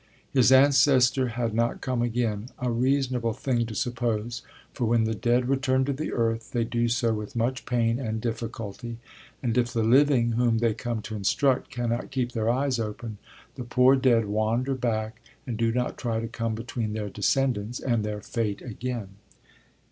[0.33, 4.41] His ancestor had not come again: a reasonable thing to suppose,
[4.73, 8.19] for when the dead return to the earth they do so with much pain and
[8.19, 8.97] difficulty;
[9.43, 13.19] and if the living, whom they come to instruct, cannot keep their eyes open,
[13.53, 18.03] the poor dead wander back and do not try to come between their descendants and
[18.03, 19.09] their fate again.